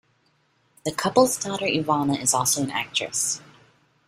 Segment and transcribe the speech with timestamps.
[0.83, 3.39] The couple's daughter Ivana is also an actress.